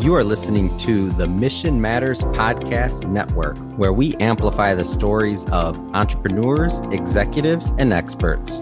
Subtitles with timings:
[0.00, 5.76] You are listening to the Mission Matters Podcast Network, where we amplify the stories of
[5.94, 8.60] entrepreneurs, executives, and experts.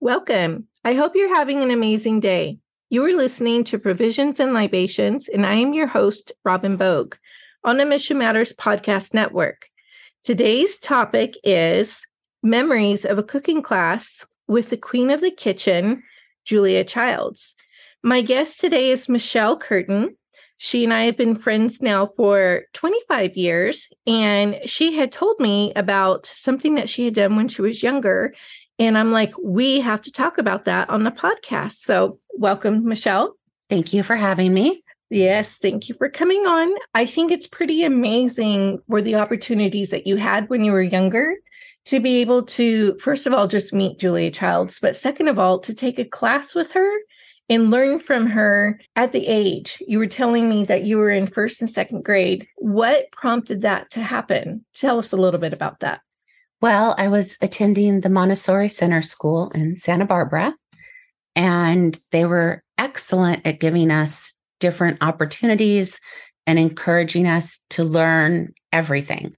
[0.00, 0.66] Welcome.
[0.84, 2.58] I hope you're having an amazing day.
[2.90, 7.14] You are listening to Provisions and Libations, and I am your host, Robin Bogue,
[7.62, 9.68] on the Mission Matters Podcast Network.
[10.24, 12.04] Today's topic is
[12.42, 16.02] memories of a cooking class with the queen of the kitchen,
[16.44, 17.54] Julia Childs.
[18.02, 20.16] My guest today is Michelle Curtin.
[20.56, 25.72] She and I have been friends now for 25 years, and she had told me
[25.76, 28.34] about something that she had done when she was younger.
[28.78, 31.78] And I'm like, we have to talk about that on the podcast.
[31.78, 33.34] So, welcome, Michelle.
[33.68, 34.82] Thank you for having me.
[35.10, 36.74] Yes, thank you for coming on.
[36.94, 41.34] I think it's pretty amazing for the opportunities that you had when you were younger
[41.88, 45.58] to be able to, first of all, just meet Julia Childs, but second of all,
[45.60, 46.92] to take a class with her
[47.48, 49.82] and learn from her at the age.
[49.88, 52.46] You were telling me that you were in first and second grade.
[52.56, 54.66] What prompted that to happen?
[54.74, 56.00] Tell us a little bit about that.
[56.60, 60.54] Well, I was attending the Montessori Center School in Santa Barbara,
[61.34, 65.98] and they were excellent at giving us different opportunities
[66.46, 69.34] and encouraging us to learn everything.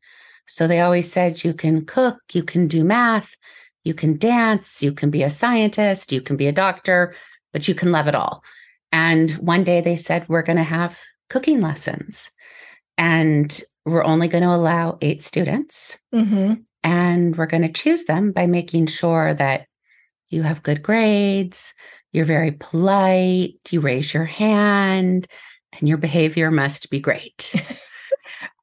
[0.51, 3.37] So they always said you can cook, you can do math,
[3.84, 7.15] you can dance, you can be a scientist, you can be a doctor,
[7.53, 8.43] but you can love it all.
[8.91, 12.33] And one day they said, we're going to have cooking lessons
[12.98, 15.97] and we're only going to allow eight students.
[16.12, 16.55] Mm-hmm.
[16.83, 19.67] And we're going to choose them by making sure that
[20.31, 21.75] you have good grades,
[22.12, 25.28] you're very polite, you raise your hand,
[25.78, 27.55] and your behavior must be great.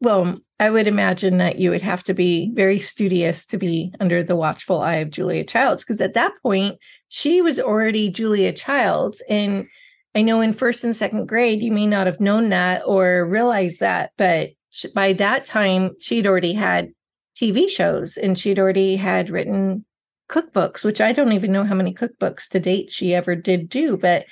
[0.01, 4.23] well, I would imagine that you would have to be very studious to be under
[4.23, 9.21] the watchful eye of Julia Childs, because at that point, she was already Julia Childs.
[9.29, 9.67] And
[10.15, 13.79] I know in first and second grade, you may not have known that or realized
[13.81, 14.49] that, but
[14.93, 16.91] by that time, she'd already had
[17.39, 19.85] TV shows and she'd already had written
[20.29, 23.97] cookbooks, which I don't even know how many cookbooks to date she ever did do.
[23.97, 24.25] But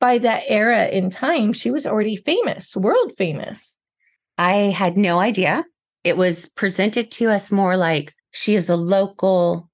[0.00, 3.76] by that era in time, she was already famous, world famous.
[4.38, 5.64] I had no idea.
[6.04, 9.70] It was presented to us more like she is a local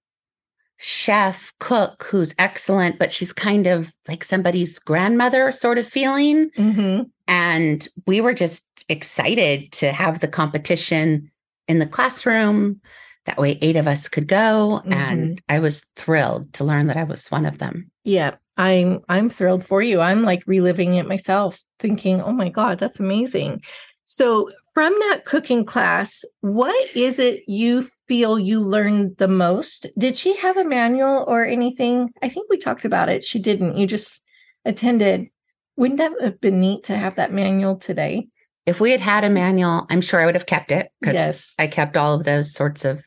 [0.76, 6.50] chef, cook who's excellent, but she's kind of like somebody's grandmother sort of feeling.
[6.50, 7.02] Mm-hmm.
[7.26, 11.30] And we were just excited to have the competition
[11.66, 12.80] in the classroom
[13.28, 14.92] that way, eight of us could go, mm-hmm.
[14.92, 17.90] and I was thrilled to learn that I was one of them.
[18.02, 20.00] Yeah, I'm I'm thrilled for you.
[20.00, 23.60] I'm like reliving it myself, thinking, "Oh my god, that's amazing."
[24.10, 29.86] So, from that cooking class, what is it you feel you learned the most?
[29.98, 32.08] Did she have a manual or anything?
[32.22, 33.22] I think we talked about it.
[33.22, 33.76] She didn't.
[33.76, 34.24] You just
[34.64, 35.26] attended.
[35.76, 38.28] Wouldn't that have been neat to have that manual today?
[38.64, 41.54] If we had had a manual, I'm sure I would have kept it because yes.
[41.58, 43.04] I kept all of those sorts of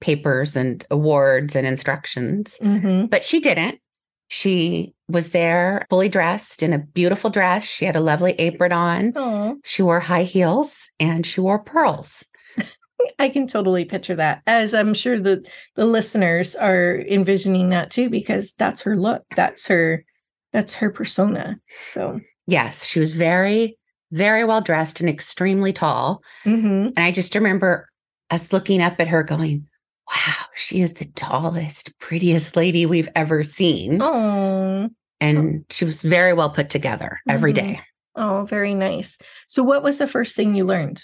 [0.00, 2.58] papers and awards and instructions.
[2.60, 3.06] Mm-hmm.
[3.06, 3.78] But she didn't.
[4.28, 7.64] She was there fully dressed in a beautiful dress.
[7.64, 9.12] She had a lovely apron on.
[9.12, 9.56] Aww.
[9.64, 12.24] She wore high heels and she wore pearls.
[13.18, 15.46] I can totally picture that, as I'm sure the
[15.76, 19.22] the listeners are envisioning that too, because that's her look.
[19.36, 20.04] That's her
[20.52, 21.58] that's her persona.
[21.92, 23.78] So yes, she was very,
[24.10, 26.22] very well dressed and extremely tall.
[26.44, 26.88] Mm-hmm.
[26.96, 27.88] And I just remember
[28.30, 29.66] us looking up at her going,
[30.08, 34.00] wow, she is the tallest, prettiest lady we've ever seen.
[34.02, 34.88] Oh.
[35.20, 37.74] And she was very well put together every mm-hmm.
[37.74, 37.80] day.
[38.14, 39.18] Oh, very nice.
[39.46, 41.02] So, what was the first thing you learned?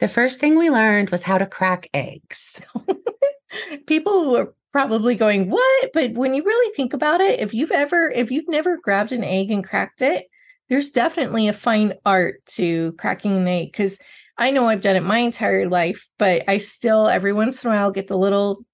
[0.00, 2.60] The first thing we learned was how to crack eggs.
[3.86, 5.90] People were probably going, What?
[5.94, 9.24] But when you really think about it, if you've ever, if you've never grabbed an
[9.24, 10.26] egg and cracked it,
[10.68, 13.98] there's definitely a fine art to cracking an egg because
[14.40, 17.74] I know I've done it my entire life, but I still every once in a
[17.74, 18.64] while get the little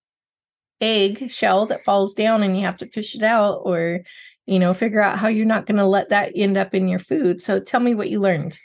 [0.81, 4.01] egg shell that falls down and you have to fish it out or
[4.47, 7.01] you know figure out how you're not going to let that end up in your
[7.01, 7.43] food.
[7.43, 8.59] So tell me what you learned.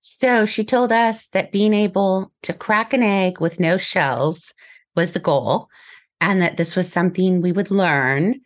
[0.00, 4.54] So she told us that being able to crack an egg with no shells
[4.94, 5.68] was the goal
[6.20, 8.40] and that this was something we would learn.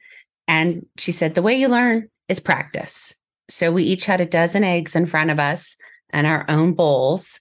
[0.49, 3.15] And she said, the way you learn is practice.
[3.51, 5.77] So we each had a dozen eggs in front of us
[6.09, 7.39] and our own bowls.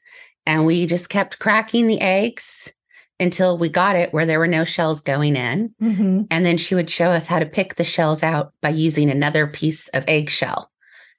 [0.49, 2.73] And we just kept cracking the eggs
[3.19, 5.75] until we got it where there were no shells going in.
[5.79, 6.21] Mm-hmm.
[6.31, 9.45] And then she would show us how to pick the shells out by using another
[9.45, 10.71] piece of eggshell.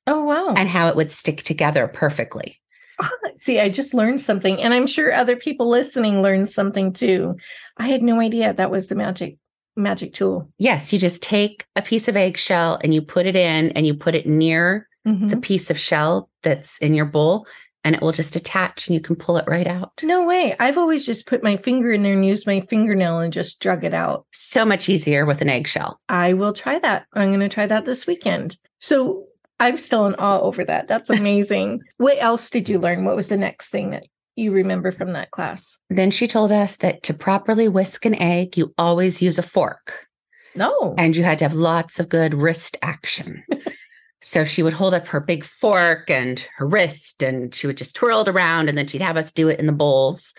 [0.08, 0.54] Oh, wow.
[0.56, 2.60] And how it would stick together perfectly.
[3.36, 7.36] See, I just learned something, and I'm sure other people listening learned something too.
[7.76, 9.36] I had no idea that was the magic
[9.76, 10.50] magic tool.
[10.58, 13.94] Yes, you just take a piece of eggshell and you put it in and you
[13.94, 15.30] put it near Mhm.
[15.30, 17.46] the piece of shell that's in your bowl
[17.84, 19.92] and it will just attach and you can pull it right out.
[20.02, 20.54] No way.
[20.58, 23.84] I've always just put my finger in there and used my fingernail and just drug
[23.84, 24.26] it out.
[24.32, 25.98] So much easier with an eggshell.
[26.08, 27.06] I will try that.
[27.14, 28.56] I'm going to try that this weekend.
[28.80, 29.24] So
[29.58, 30.88] I'm still in awe over that.
[30.88, 31.80] That's amazing.
[31.96, 33.04] what else did you learn?
[33.04, 34.06] What was the next thing that
[34.36, 35.76] you remember from that class?
[35.88, 40.06] Then she told us that to properly whisk an egg, you always use a fork
[40.54, 40.94] No.
[40.98, 43.42] and you had to have lots of good wrist action.
[44.22, 47.96] so she would hold up her big fork and her wrist and she would just
[47.96, 50.34] twirl it around and then she'd have us do it in the bowls.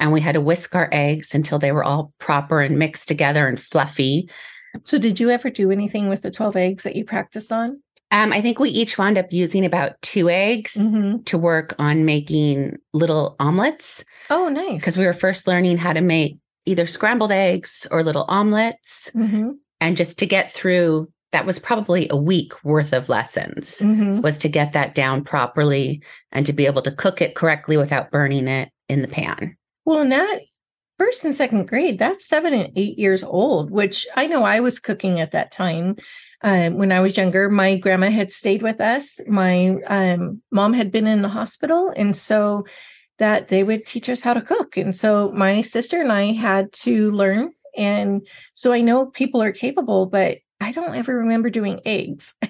[0.00, 3.46] And we had to whisk our eggs until they were all proper and mixed together
[3.48, 4.30] and fluffy.
[4.84, 7.82] So did you ever do anything with the 12 eggs that you practiced on?
[8.10, 11.24] Um, I think we each wound up using about two eggs Mhm.
[11.26, 14.80] to work on making little omelets Oh, nice.
[14.80, 19.10] because we were first learning how to make either scrambled eggs or little omelets.
[19.12, 19.50] hmm
[19.80, 24.38] And just to get through, that was probably a week worth of lessons, hmm was
[24.38, 26.02] to get that down properly
[26.32, 29.56] and to be able to cook it correctly without burning it in the pan.
[29.84, 30.40] Well, in that
[30.98, 34.78] first and second grade, that's seven and eight years old, which I know I was
[34.78, 35.96] cooking at that time.
[36.42, 39.20] Um, when I was younger, my grandma had stayed with us.
[39.26, 41.92] My um, mom had been in the hospital.
[41.96, 42.64] And so
[43.18, 44.76] that they would teach us how to cook.
[44.76, 47.52] And so my sister and I had to learn.
[47.76, 52.34] And so I know people are capable, but I don't ever remember doing eggs.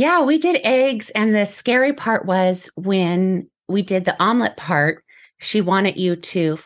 [0.00, 1.10] Yeah, we did eggs.
[1.10, 5.04] And the scary part was when we did the omelet part,
[5.38, 6.58] she wanted you to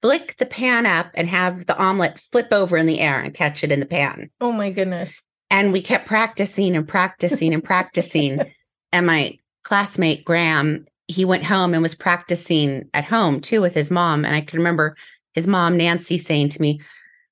[0.00, 3.62] flick the pan up and have the omelet flip over in the air and catch
[3.64, 4.30] it in the pan.
[4.40, 5.20] Oh my goodness.
[5.50, 8.40] And we kept practicing and practicing and practicing.
[8.90, 13.90] And my classmate, Graham, he went home and was practicing at home too with his
[13.90, 14.24] mom.
[14.24, 14.96] And I can remember
[15.34, 16.80] his mom, Nancy, saying to me,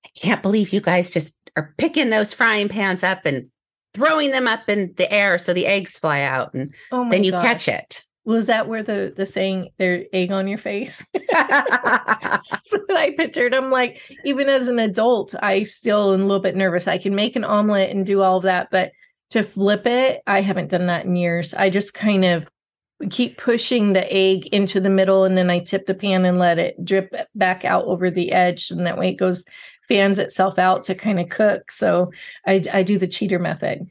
[0.06, 3.48] I can't believe you guys just are picking those frying pans up and
[3.94, 7.30] throwing them up in the air so the eggs fly out and Oh then you
[7.32, 7.46] gosh.
[7.46, 8.02] catch it.
[8.24, 11.04] Was that where the the saying "their egg on your face"?
[11.32, 13.54] That's what I pictured.
[13.54, 16.88] I'm like, even as an adult, I still am a little bit nervous.
[16.88, 18.90] I can make an omelet and do all of that, but
[19.30, 21.54] to flip it, I haven't done that in years.
[21.54, 22.46] I just kind of
[23.10, 26.58] keep pushing the egg into the middle and then I tip the pan and let
[26.58, 28.70] it drip back out over the edge.
[28.70, 29.44] And that way it goes
[29.88, 31.70] fans itself out to kind of cook.
[31.70, 32.10] So
[32.46, 33.86] I, I do the cheater method.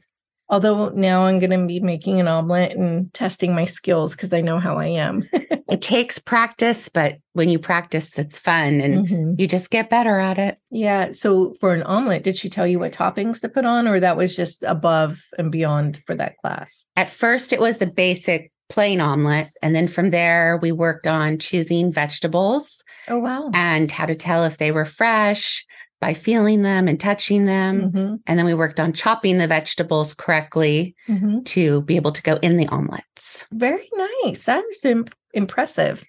[0.48, 4.40] Although now I'm going to be making an omelet and testing my skills because I
[4.42, 5.28] know how I am.
[5.32, 9.40] it takes practice, but when you practice, it's fun and Mhm.
[9.40, 10.58] you just get better at it.
[10.70, 11.10] Yeah.
[11.10, 14.16] So for an omelet, did she tell you what toppings to put on, or that
[14.16, 16.86] was just above and beyond for that class?
[16.94, 19.48] At first, it was the basic plain omelet.
[19.62, 23.50] And then from there, we worked on choosing vegetables Oh, wow.
[23.52, 25.64] and how to tell if they were fresh
[26.00, 27.90] by feeling them and touching them.
[27.92, 31.44] Mhm, And then we worked on chopping the vegetables correctly mhm.
[31.46, 33.46] to be able to go in the omelets.
[33.52, 33.88] Very
[34.22, 34.44] nice.
[34.44, 36.04] That is im- impressive.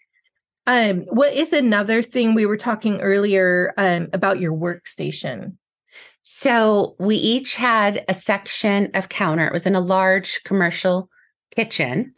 [0.66, 5.56] Um, what is another thing we were talking earlier um, about your workstation?
[6.24, 9.48] So we each had a section of counter.
[9.48, 11.10] It was in a large commercial
[11.56, 12.13] kitchen.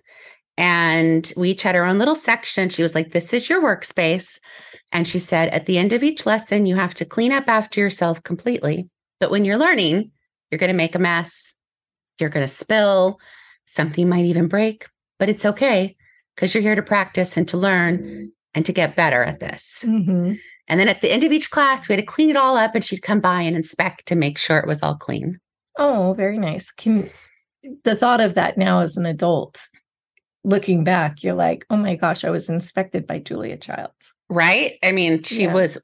[0.58, 2.70] And we each had our own little section.
[2.70, 4.40] She was like, This is your workspace.
[4.92, 7.80] And she said, At the end of each lesson, you have to clean up after
[7.80, 8.90] yourself completely.
[9.20, 10.12] But when you're learning,
[10.50, 11.56] you're going to make a mess.
[12.20, 13.20] You're going to spill.
[13.66, 14.88] Something might even break,
[15.20, 15.96] but it's okay
[16.36, 19.84] because you're here to practice and to learn and to get better at this.
[19.86, 20.34] Mm-hmm.
[20.68, 22.74] And then at the end of each class, we had to clean it all up
[22.74, 25.40] and she'd come by and inspect to make sure it was all clean.
[25.78, 26.72] Oh, very nice.
[26.72, 27.10] Can
[27.84, 29.68] the thought of that now as an adult,
[30.44, 34.14] looking back, you're like, oh my gosh, I was inspected by Julia Childs.
[34.30, 34.78] Right?
[34.84, 35.54] I mean, she Yeah.
[35.54, 35.78] was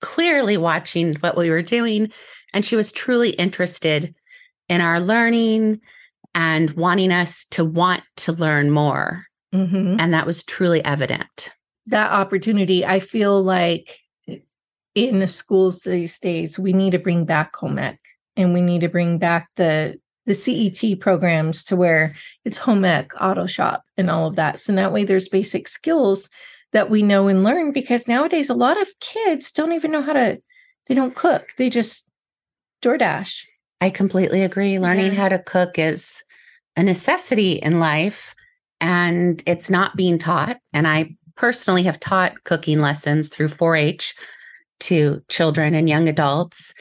[0.00, 2.10] clearly watching what we were doing
[2.52, 4.14] and she was truly interested
[4.68, 5.80] in our learning
[6.34, 9.24] and wanting us to want to learn more.
[9.54, 9.96] Mm-hmm.
[9.98, 11.50] And that was truly evident.
[11.86, 13.98] That opportunity, I feel like
[14.94, 17.98] in the schools these days, we need to bring back home ec
[18.36, 23.12] and we need to bring back the the CET programs to where it's home ec,
[23.20, 24.58] auto shop, and all of that.
[24.58, 26.28] So that way there's basic skills
[26.72, 30.12] that we know and learn because nowadays a lot of kids don't even know how
[30.12, 30.38] to
[30.86, 31.48] they don't cook.
[31.58, 32.06] They just
[32.82, 33.44] DoorDash.
[33.80, 34.78] I completely agree.
[34.78, 35.20] Learning Yeah.
[35.20, 36.22] how to cook is
[36.76, 38.34] a necessity in life
[38.80, 40.58] and it's not being taught.
[40.72, 44.14] And I personally have taught cooking lessons through 4 H
[44.80, 46.72] to children and young adults.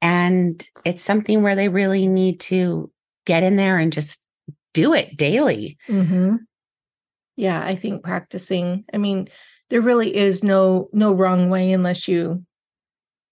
[0.00, 2.90] And it's something where they really need to
[3.26, 4.26] get in there and just
[4.72, 5.76] do it daily.
[5.88, 6.36] Mm-hmm.
[7.36, 8.84] Yeah, I think practicing.
[8.92, 9.28] I mean,
[9.70, 12.44] there really is no no wrong way unless you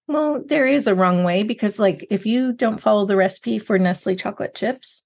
[0.09, 3.79] Well, there is a wrong way because, like, if you don't follow the recipe for
[3.79, 5.05] Nestle chocolate chips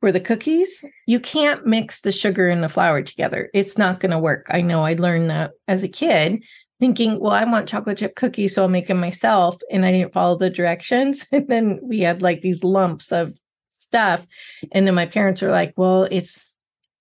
[0.00, 3.50] for the cookies, you can't mix the sugar and the flour together.
[3.54, 4.46] It's not going to work.
[4.48, 6.42] I know I learned that as a kid,
[6.80, 9.56] thinking, well, I want chocolate chip cookies, so I'll make them myself.
[9.70, 11.26] And I didn't follow the directions.
[11.32, 13.34] And then we had like these lumps of
[13.70, 14.24] stuff.
[14.72, 16.47] And then my parents were like, well, it's,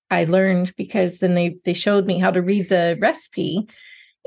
[0.10, 3.68] I learned because then they they showed me how to read the recipe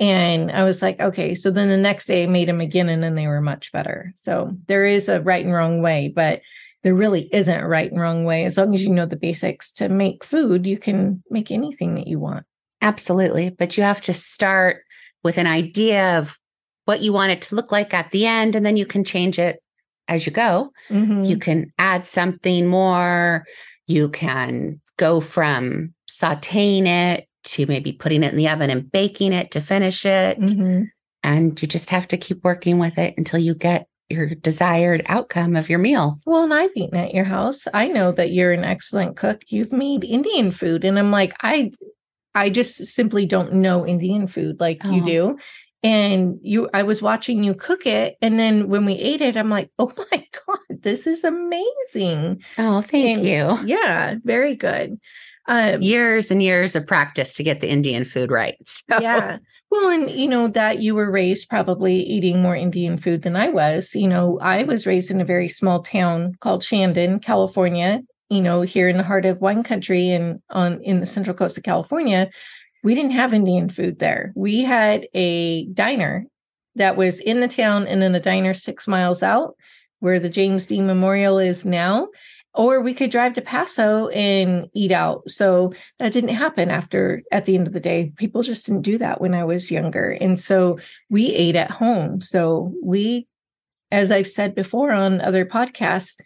[0.01, 1.35] and I was like, okay.
[1.35, 4.13] So then the next day I made them again and then they were much better.
[4.17, 6.41] So there is a right and wrong way, but
[6.83, 8.47] there really isn't a right and wrong way.
[8.47, 12.07] As long as you know the basics to make food, you can make anything that
[12.07, 12.47] you want.
[12.81, 13.51] Absolutely.
[13.51, 14.85] But you have to start
[15.23, 16.39] with an idea of
[16.87, 19.39] what you want it to look like at the end, and then you can change
[19.39, 19.63] it
[20.09, 20.73] as you go.
[20.89, 21.29] Mhm.
[21.29, 23.45] You can add something more.
[23.87, 29.33] You can go from sauteing it to maybe putting it in the oven and baking
[29.33, 30.39] it to finish it.
[30.39, 30.89] Mhm.
[31.25, 35.57] And you just have to keep working with it until you get your desired outcome
[35.57, 36.19] of your meal.
[36.27, 37.67] Well, and I've eaten at your house.
[37.73, 39.43] I know that you're an excellent cook.
[39.49, 41.71] You've made Indian food, and I'm like, I,
[42.35, 45.07] I just simply don't know Indian food like you Oh.
[45.07, 45.39] do.
[45.83, 49.49] And you, I was watching you cook it, and then when we ate it, I'm
[49.49, 52.43] like, oh my god, this is amazing.
[52.59, 53.59] Oh, thank And- you.
[53.77, 54.99] Yeah, very good.
[55.47, 58.57] Um, Years and years of practice to get the Indian food right.
[58.65, 59.39] So, yeah.
[59.71, 63.49] Well, and you know that you were raised probably eating more Indian food than I
[63.51, 63.95] was.
[63.95, 68.03] You know, I was raised in a very small town called Shandon, California.
[68.31, 71.57] You know, here in the heart of wine country and on in the central coast
[71.57, 72.31] of California,
[72.83, 74.33] we didn't have Indian food there.
[74.35, 76.27] We had a diner
[76.77, 79.55] that was in the town, and then the diner six miles out,
[80.01, 82.09] where the James Dean Memorial is now.
[82.53, 85.31] Or we could drive to Paso and eat out.
[85.31, 88.99] So that didn't happen after at the end of the day people just didn't do
[88.99, 90.79] that when i was younger and so
[91.09, 93.27] we ate at home so we
[93.93, 96.17] as i've said before on other podcasts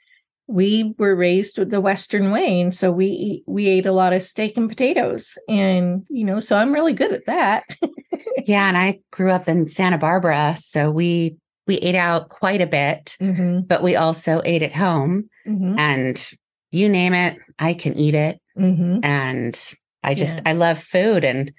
[0.46, 4.22] we were raised with the western way and so we we ate a lot of
[4.22, 7.64] steak and potatoes and you know so i'm really good at that
[8.46, 8.68] yeah.
[8.68, 10.56] And I grew up in Santa Barbara.
[10.58, 15.28] So we, we ate out quite a bit, hmm but we also ate at home.
[15.46, 16.30] hmm And
[16.70, 18.40] you name it, I can eat it.
[18.56, 19.58] hmm And
[20.02, 20.50] I just, Yeah.
[20.50, 21.24] I love food.
[21.24, 21.52] And,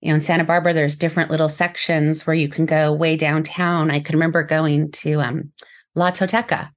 [0.00, 3.90] you know, in Santa Barbara, there's different little sections where you can go way downtown.
[3.90, 5.52] I can remember going to um,
[5.94, 6.70] La Tolteca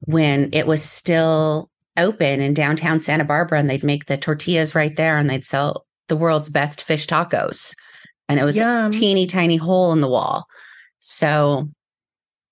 [0.00, 4.96] when it was still open in downtown Santa Barbara and they'd make the tortillas right
[4.96, 7.74] there and they'd sell the world's best fish tacos.
[8.28, 8.86] And it was Yum.
[8.86, 10.46] a teeny tiny hole in the wall.
[10.98, 11.68] So,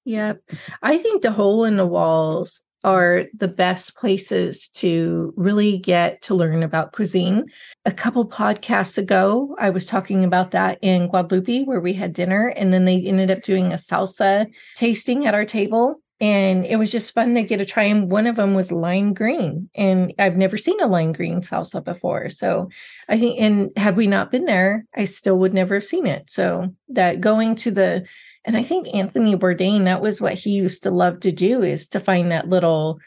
[0.05, 0.43] Yep.
[0.83, 6.35] I think the hole in the walls are the best places to really get to
[6.35, 7.47] learn about cuisine.
[7.85, 12.49] A couple podcasts ago, I was talking about that in Guadalupe where we had dinner
[12.49, 16.01] and then they ended up doing a salsa tasting at our table.
[16.21, 17.83] And it was just fun to get a try.
[17.85, 19.69] And one of them was lime green.
[19.75, 22.31] And I've never seen a lime green salsa before.
[22.31, 22.69] So
[23.09, 26.31] I think, and had we not been there, I still would never have seen it.
[26.31, 28.07] So that going to the
[28.45, 31.89] and I think Anthony Bourdain, that was what he used to love to do is
[31.91, 32.99] to find that little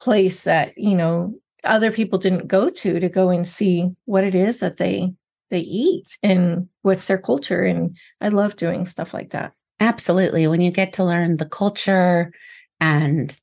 [0.00, 1.34] place that, you know,
[1.64, 5.14] other people didn't go to to go and see what it is that they
[5.50, 7.62] they eat and what's their culture.
[7.62, 9.52] And I love doing stuff like that.
[9.80, 12.32] absolutely, when you get to learn the culture
[12.80, 13.36] and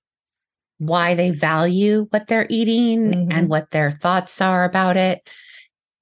[0.79, 3.27] why they value what they're eating Mhm.
[3.33, 5.27] and what their thoughts are about it,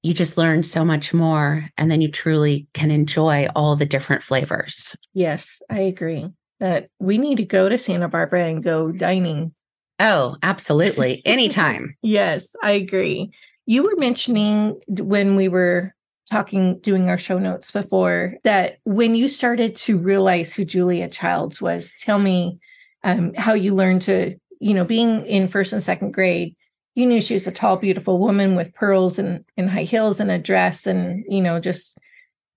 [0.03, 1.69] you just learn so much more.
[1.77, 4.95] And then you truly can enjoy all the different flavors.
[5.13, 9.53] Yes, I agree that we need to go to Santa Barbara and go dining.
[9.99, 11.21] Oh, absolutely.
[11.25, 11.95] Anytime.
[12.01, 13.31] Yes, I agree.
[13.65, 15.93] You were mentioning when we were
[16.29, 21.61] talking, doing our show notes before, that when you started to realize who Julia Childs
[21.61, 22.59] was, tell me
[23.03, 26.55] um, how you learned to, you know, being in first and second grade,
[26.97, 30.31] you knew she was a tall, beautiful woman with pearls and, and high heels and
[30.31, 31.99] a dress and, you know, just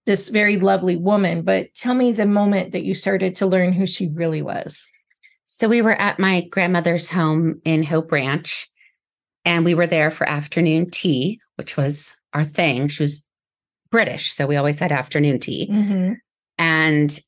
[0.06, 1.42] this very lovely woman.
[1.42, 4.82] But tell me the moment that you started to learn who she really was.
[5.44, 8.70] So we were at my grandmother's home in Hope Ranch,
[9.44, 12.88] and we were there for afternoon tea, which was our thing.
[12.88, 13.26] She was
[13.90, 15.68] British, so we always had afternoon tea.
[15.70, 16.12] Mm-hmm.
[16.56, 17.20] And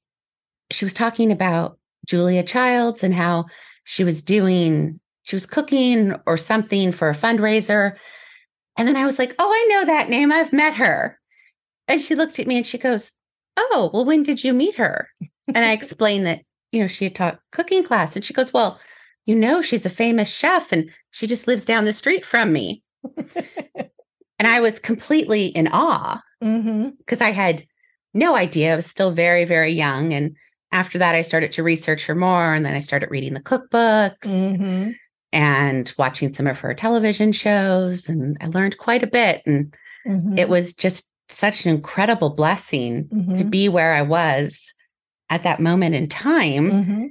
[0.71, 3.45] she was talking about Julia Childs and how
[3.85, 7.97] she was doing, she was cooking or something for a fundraiser.
[8.77, 10.33] And then I was like, oh, I know that name.
[10.33, 11.19] I've met her.
[11.89, 13.13] And she looked at me and she goes,
[13.57, 15.09] oh, well, when did you meet her?
[15.49, 18.17] And I explained that, you know, she had taught cooking class.
[18.17, 18.81] And she goes, well,
[19.27, 22.83] you know, she's a famous chef and she just lives down the street from me.
[23.17, 26.91] and I was completely in awe mm-hmm.
[26.99, 27.67] because I had
[28.15, 28.73] no idea.
[28.73, 30.13] I was still very, very young.
[30.13, 30.37] And
[30.73, 32.55] after that, I started to research her more.
[32.55, 34.93] And then I started reading the cookbooks Mm-hmm.
[35.33, 38.09] And watching some of her television shows.
[38.09, 39.43] And I learned quite a bit.
[39.47, 39.75] And
[40.07, 40.37] Mm-hmm.
[40.37, 43.51] it was just such an incredible blessing to Mhm.
[43.51, 44.75] be where I was
[45.31, 47.07] at that moment in time Mm-hmm.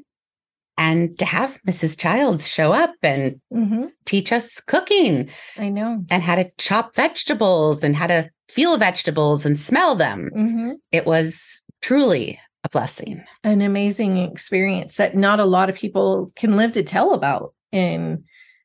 [0.77, 1.97] and to have Mrs.
[1.97, 3.85] Childs show up and Mm-hmm.
[4.05, 6.03] teach us cooking I know.
[6.11, 10.29] and how to chop vegetables and how to feel vegetables and smell them.
[10.35, 10.71] Mm-hmm.
[10.91, 13.23] It was truly a blessing.
[13.45, 17.53] An amazing experience that not a lot of people can live to tell about.
[17.71, 18.23] And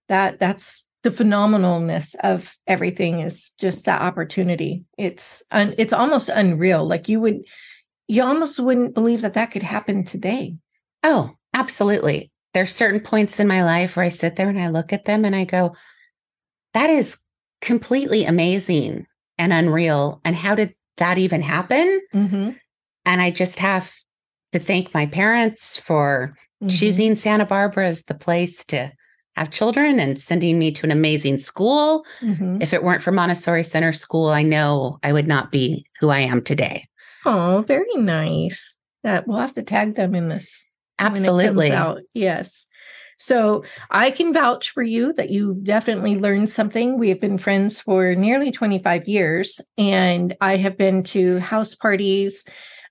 [0.08, 4.84] that that's the phenomenalness of everything is just that opportunity.
[4.98, 6.86] It's un, it's almost unreal.
[6.86, 7.44] Like you would
[8.08, 10.56] you almost wouldn't believe that that could happen today.
[11.02, 12.30] Oh, absolutely.
[12.54, 15.25] There's certain points in my life where I sit there and I look at them
[15.25, 15.75] and I go,
[16.75, 17.18] that is
[17.60, 19.06] completely amazing
[19.38, 20.20] and unreal.
[20.25, 22.00] And how did that even happen?
[22.14, 22.50] Mm-hmm.
[23.04, 23.92] And I just have
[24.52, 26.68] to thank my parents for Mm-hmm.
[26.68, 28.90] choosing Santa Barbara as the place to
[29.36, 32.06] have children and sending me to an amazing school.
[32.22, 32.62] Mm-hmm.
[32.62, 36.20] If it weren't for Montessori Center School, I know I would not be who I
[36.20, 36.88] am today.
[37.26, 38.75] Oh, very nice.
[39.02, 40.64] That we'll have to tag them in this
[40.98, 41.72] when it comes Absolutely.
[41.72, 42.00] out.
[42.14, 42.64] Yes.
[43.18, 46.98] So I can vouch for you that you definitely learned something.
[46.98, 52.46] We have been friends for nearly 25 years, and I have been to house parties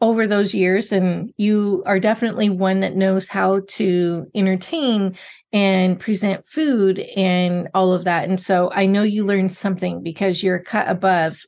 [0.05, 0.91] over those years.
[0.91, 5.17] And you are definitely one that knows how to entertain
[5.51, 8.29] and present food and all of that.
[8.29, 11.39] And so I know you learned something because you're cut above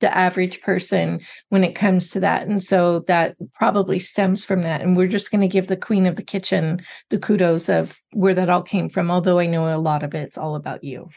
[0.00, 2.46] the average person when it comes to that.
[2.46, 4.80] And so that probably stems from that.
[4.80, 8.34] And we're just going to give the queen of the kitchen the kudos of where
[8.34, 11.08] that all came from, although I know a lot of it's all about you.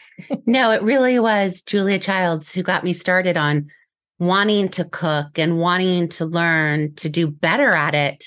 [0.46, 3.68] No, it really was Julia Childs who got me started on
[4.22, 8.24] wanting to cook and wanting to learn to do better at it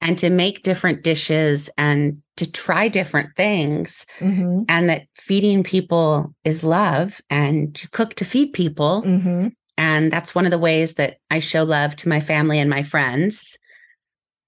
[0.00, 4.04] and to make different dishes and to try different things.
[4.18, 4.64] Mm-hmm.
[4.68, 9.04] And that feeding people is love and you cook to feed people.
[9.06, 9.48] Mm-hmm.
[9.78, 12.82] And that's one of the ways that I show love to my family and my
[12.82, 13.56] friends.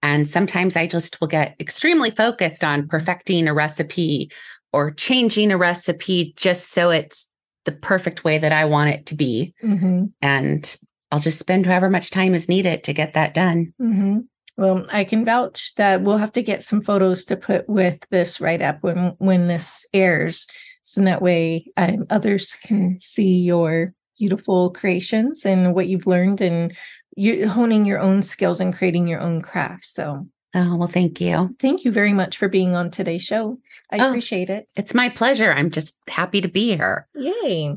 [0.02, 4.30] And sometimes I just will get extremely focused on perfecting a recipe
[4.72, 7.30] or changing a recipe just so it's
[7.66, 9.54] the perfect way that I want it to be.
[9.62, 10.06] Mm-hmm.
[10.22, 10.76] And
[11.10, 13.72] I'll just spend however much time is needed to get that done.
[13.80, 14.18] Mm-hmm.
[14.56, 18.40] Well, I can vouch that we'll have to get some photos to put with this
[18.40, 20.46] write up when when this airs,
[20.82, 26.76] so that way um, others can see your beautiful creations and what you've learned and
[27.16, 29.84] you honing your own skills and creating your own craft.
[29.84, 31.54] So, Oh, well, thank you.
[31.60, 33.58] thank you very much for being on today's show.
[33.92, 34.08] I Oh.
[34.08, 34.66] appreciate it.
[34.76, 35.52] It's my pleasure.
[35.52, 37.06] I'm just happy to be here.
[37.14, 37.76] Yay.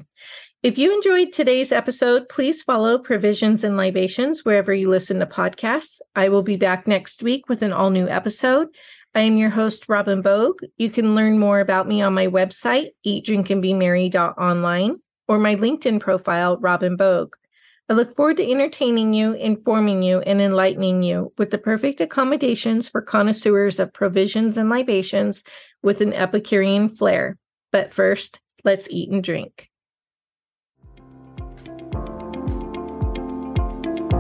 [0.64, 6.02] If you enjoyed today's episode, please follow Provisions and Libations wherever you listen to podcasts.
[6.16, 8.68] I will be back next week with an all new episode.
[9.16, 10.60] I am your host, Robin Bogue.
[10.78, 14.98] You can learn more about me on my website, eatdrinkandbemerry.online,
[15.28, 17.34] or my LinkedIn profile, Robin Bogue.
[17.90, 22.88] I look forward to entertaining you, informing you, and enlightening you with the perfect accommodations
[22.88, 25.44] for connoisseurs of provisions and libations
[25.82, 27.40] with an Epicurean flair.
[27.72, 29.71] But first, let's eat and drink.